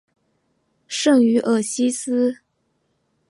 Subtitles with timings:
[0.87, 2.39] 圣于尔西斯。